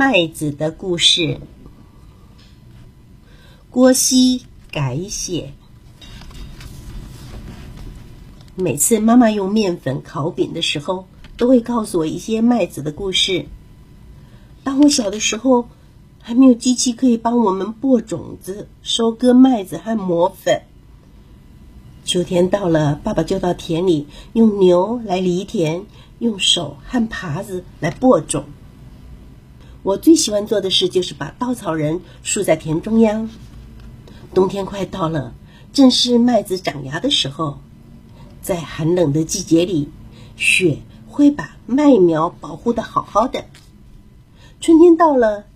[0.00, 1.40] 麦子的故事，
[3.68, 5.52] 郭熙改写。
[8.54, 13.44] 每次妈妈用面粉烤饼的时候，都会告诉我一些麦子的故事。
[14.64, 15.68] 当我小的时候，
[16.18, 20.62] 还没有机器可以帮我们播种子、收割麦子和磨粉。
[22.06, 25.84] 秋天到了，爸爸就到田里用牛来犁田，
[26.20, 28.46] 用手和耙子来播种。
[29.82, 33.30] 我最喜欢做的事就是把稻草人竖在田中央。
[34.34, 35.32] 冬天快到了，
[35.72, 37.58] 正是麦子长芽的时候，
[38.42, 39.88] 在寒冷的季节里，
[40.36, 43.46] 雪会把麦苗保护的好好的。
[44.60, 45.46] 春天到了，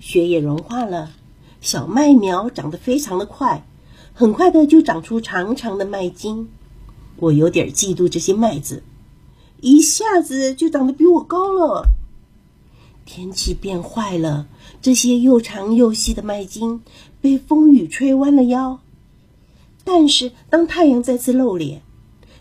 [0.00, 1.10] 雪也融化了，
[1.60, 3.66] 小麦苗长得非常的快，
[4.14, 6.48] 很快的就长出长长的麦茎。
[7.16, 8.82] 我有点嫉妒这些麦子，
[9.60, 11.86] 一下子就长得比我高了。
[13.06, 14.46] 天气变坏了，
[14.80, 16.82] 这些又长又细的麦茎
[17.20, 18.80] 被风雨吹弯了腰。
[19.84, 21.82] 但是，当太阳再次露脸，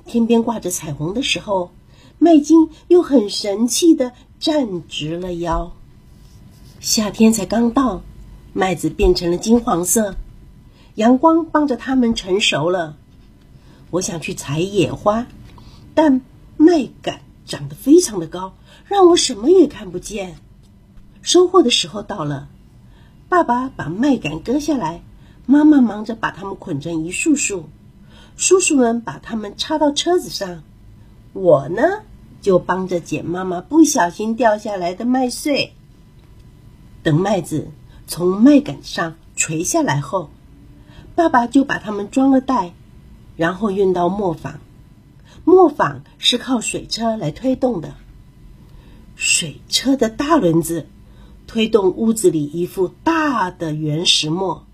[0.05, 1.72] 天边挂着彩虹的时候，
[2.17, 5.73] 麦茎又很神气的站直了腰。
[6.80, 8.02] 夏天才刚到，
[8.53, 10.16] 麦子变成了金黄色，
[10.95, 12.98] 阳光帮着它们成熟了。
[13.89, 15.27] 我想去采野花，
[15.94, 16.22] 但
[16.55, 18.55] 麦秆长得非常的高，
[18.86, 20.38] 让我什么也看不见。
[21.24, 22.50] 收获的时候到了，
[23.30, 25.02] 爸爸把麦秆割下来，
[25.46, 27.70] 妈妈忙着把它们捆成一束束，
[28.36, 30.64] 叔叔们把它们插到车子上，
[31.32, 32.02] 我呢
[32.42, 35.74] 就帮着捡妈妈不小心掉下来的麦穗。
[37.04, 37.70] 等麦子
[38.06, 40.30] 从麦秆上垂下来后，
[41.16, 42.74] 爸爸就把它们装了袋，
[43.38, 44.60] 然后运到磨坊。
[45.46, 47.96] 磨坊是靠水车来推动的，
[49.16, 50.88] 水车的大轮子。
[51.54, 54.66] 推动屋子里一副大的圆石磨，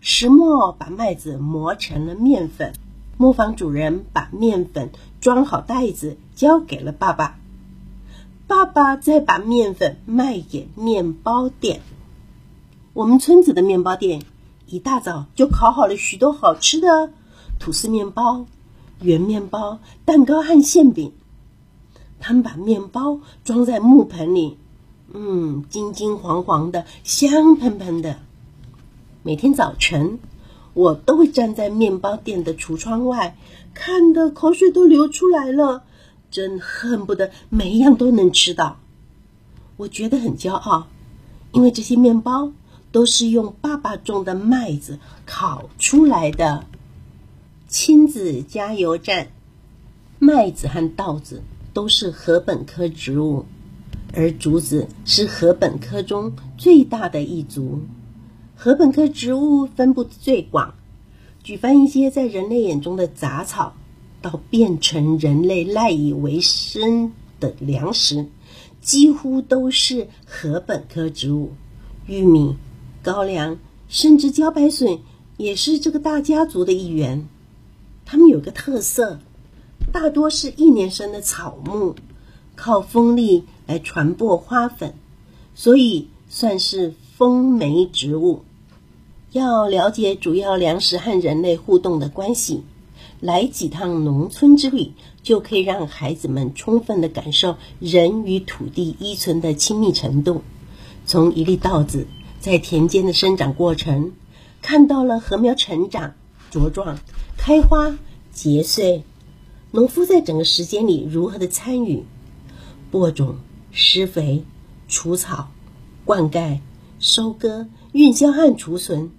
[0.00, 2.72] 石磨把麦子磨成了面粉。
[3.16, 4.90] 磨坊主人把面粉
[5.20, 7.40] 装好袋子，交给了爸爸。
[8.46, 11.80] 爸爸再把面粉卖给面包店。
[12.92, 14.22] 我们村子的面包店
[14.68, 17.10] 一大早就烤好了许多好吃的
[17.58, 18.46] 吐司面包、
[19.00, 21.10] 圆面包、蛋糕和馅饼。
[22.20, 24.58] 他们把面包装在木盆里。
[25.16, 28.18] 嗯，金金黄黄的，香喷喷的。
[29.22, 30.18] 每天早晨，
[30.72, 33.36] 我都会站在面包店的橱窗外，
[33.72, 35.84] 看的口水都流出来了，
[36.32, 38.80] 真恨不得每一样都能吃到。
[39.76, 40.88] 我觉得很骄傲，
[41.52, 42.50] 因为这些面包
[42.90, 46.66] 都是用爸爸种的麦子烤出来的。
[47.68, 49.28] 亲子加油站，
[50.18, 51.40] 麦子和稻子
[51.72, 53.46] 都是禾本科植物。
[54.16, 57.80] 而竹子是禾本科中最大的一族，
[58.56, 60.74] 禾本科植物分布最广，
[61.42, 63.74] 举凡一些在人类眼中的杂草，
[64.22, 68.26] 到变成人类赖以为生的粮食，
[68.80, 71.52] 几乎都是禾本科植物。
[72.06, 72.56] 玉米、
[73.02, 73.58] 高粱，
[73.88, 75.00] 甚至茭白笋，
[75.36, 77.26] 也是这个大家族的一员。
[78.04, 79.18] 它们有个特色，
[79.90, 81.96] 大多是一年生的草木，
[82.54, 83.44] 靠风力。
[83.66, 84.94] 来传播花粉，
[85.54, 88.42] 所以算是风媒植物。
[89.32, 92.62] 要了解主要粮食和人类互动的关系，
[93.20, 94.92] 来几趟农村之旅，
[95.22, 100.42] 就可以让孩子们充分的感受人与土地依存的亲密程度。
[101.06, 102.06] 从一粒稻子
[102.40, 104.12] 在田间的生长过程，
[104.62, 106.14] 看到了禾苗成长、
[106.52, 106.98] 茁壮、
[107.36, 107.98] 开花、
[108.32, 109.02] 结穗，
[109.72, 112.04] 农夫在整个时间里如何的参与
[112.90, 113.36] 播种。
[113.76, 114.44] 施肥、
[114.86, 115.48] 除草、
[116.04, 116.60] 灌溉、
[117.00, 119.10] 收割、运销和储存，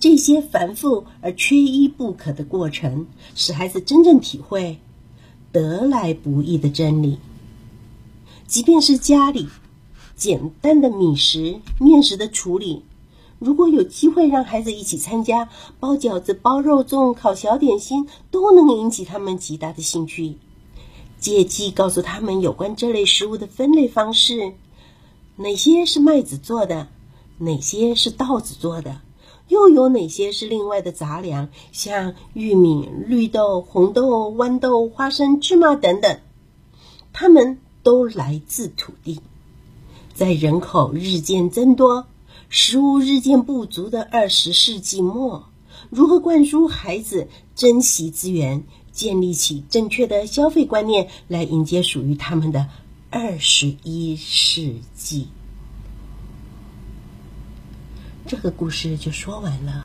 [0.00, 3.06] 这些繁复而缺一不可的过程，
[3.36, 4.80] 使孩子真正体会
[5.52, 7.18] 得来不易的真理。
[8.48, 9.46] 即便是家里
[10.16, 12.82] 简单的米食、面食的处理，
[13.38, 15.48] 如果有机会让孩子一起参加
[15.78, 20.34] 包饺子、包肉粽、烤小点心，都能引起他们极大的兴趣。
[21.20, 24.54] 借机告诉他们有关这类食物的分类方式：
[25.36, 26.88] 哪些是麦子做的，
[27.38, 29.02] 哪些是稻子做的，
[29.48, 36.18] 又有哪些是另外的杂粮，像玉米、绿豆、红豆、豌豆、花生、芝麻等等。
[37.12, 39.20] 它们都来自土地。
[40.14, 42.06] 在人口日渐增多、
[42.48, 45.44] 食物日渐不足的二十世纪末，
[45.90, 48.64] 如何灌输孩子珍惜资源？
[48.92, 52.68] 建立起正确的消费观念来迎接属于他们的
[53.10, 55.28] 二十一世纪。
[58.26, 59.72] 这个故事就说完了。